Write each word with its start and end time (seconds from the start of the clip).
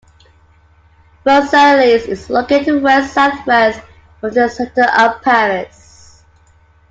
Versailles 1.23 2.07
is 2.09 2.27
located 2.31 2.81
west-southwest 2.81 3.81
from 4.19 4.33
the 4.33 4.49
centre 4.49 4.87
of 4.97 5.21
Paris. 5.21 6.23